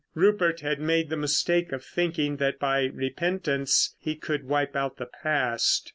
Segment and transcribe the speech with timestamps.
[0.15, 5.05] Rupert had made the mistake of thinking that by repentance he could wipe out the
[5.05, 5.89] past.